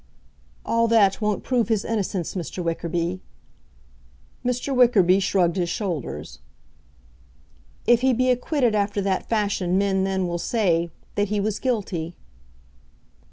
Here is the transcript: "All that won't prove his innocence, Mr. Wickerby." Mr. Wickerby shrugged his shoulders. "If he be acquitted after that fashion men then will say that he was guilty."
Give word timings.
"All 0.65 0.87
that 0.87 1.21
won't 1.21 1.43
prove 1.43 1.67
his 1.69 1.85
innocence, 1.85 2.33
Mr. 2.33 2.63
Wickerby." 2.63 3.21
Mr. 4.43 4.75
Wickerby 4.75 5.19
shrugged 5.19 5.57
his 5.57 5.69
shoulders. 5.69 6.39
"If 7.85 8.01
he 8.01 8.11
be 8.11 8.31
acquitted 8.31 8.73
after 8.73 8.99
that 9.03 9.29
fashion 9.29 9.77
men 9.77 10.03
then 10.03 10.25
will 10.27 10.39
say 10.39 10.89
that 11.13 11.27
he 11.27 11.39
was 11.39 11.59
guilty." 11.59 12.15